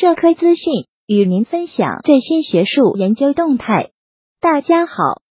[0.00, 3.90] 社科资讯，与您分享最新学术研究动态。
[4.40, 4.92] 大家好，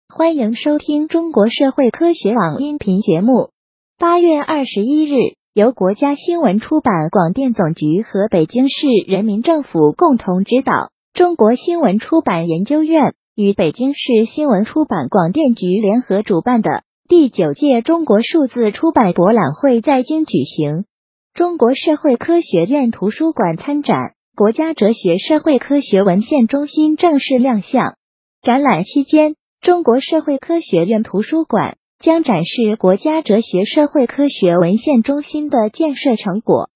[0.08, 3.50] 欢迎收听中国社会科学网音频节目。
[3.98, 10.72] 八月二十一日，由国家新闻出版广电总局和北京市人民政府共同指导，
[11.12, 20.86] 中国新闻出版研究院与北京市新闻出版广电局联合主办的第九届中国数字出版博览会在京举行。
[21.34, 27.94] 中国社会科学院图书馆参展，国家哲学社会科学文献中心正式亮相。
[28.42, 36.68] 展览期间，中国社会科学院图书馆将展示国家哲学社会科学文献中心的建设成果。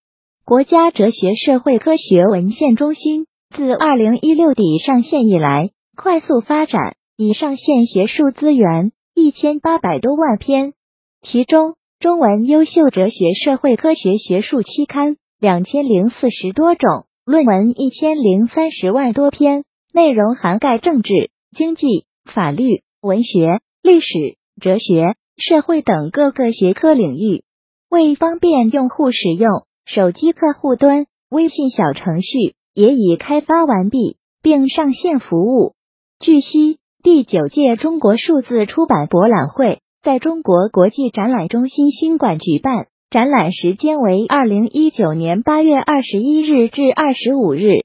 [0.44, 10.74] 国家哲学社会科学文献中心自二零一六底上线以来，快速发展，已上线学术资源一千八百多万篇，
[11.22, 11.74] 其中。
[11.98, 21.12] 中文优秀哲学社会科学学术期刊两千零四十多种，论文一千零三十万多篇，内容涵盖政治、
[21.54, 27.44] 经济、法律、文学、历史、哲学、社会等各个学科领域。
[27.90, 35.74] 为方便用户使用，手机客户端、微信小程序也已开发完毕，并上线服务。
[36.20, 39.82] 据悉，第九届中国数字出版博览会。
[40.00, 47.78] 在中国国际展览中心新馆举办，展览时间为二零一九年八月二十一日至二十五日。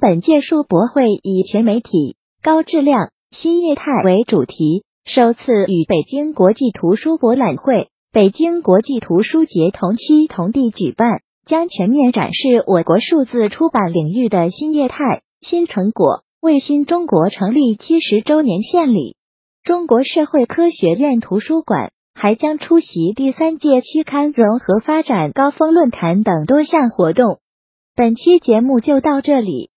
[0.00, 19.16] 本届数博会以全媒体、高质量、新业态为主题，首次与北京国际图书博览会、北京国际图书节同期同地举办，将全面展示我国数字出版领域的新业态、新成果，为新中国成立七十周年献礼。
[19.64, 27.40] 中国社会科学院图书馆还将出席第三届期刊融合发展高峰论坛等多项活动。
[27.96, 29.70] 本期节目就到这里。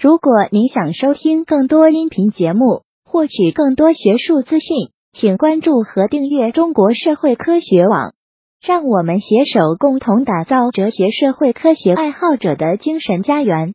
[0.00, 8.14] 如果您想收听更多音频节目，获取更多学术资讯，请关注和订阅中国社会科学网。
[8.62, 13.74] 让我们携手共同打造哲学社会科学爱好者的精神家园。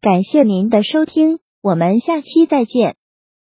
[0.00, 2.96] 感谢您的收听，我们下期再见。